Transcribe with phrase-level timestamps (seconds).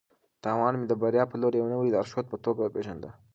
[0.43, 3.09] تاوان مې د بریا په لور د یوې نوې لارښود په توګه وپېژانده.